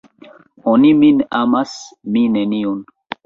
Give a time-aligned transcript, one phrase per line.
[0.71, 1.75] Oni min amas,
[2.15, 2.81] mi neniun!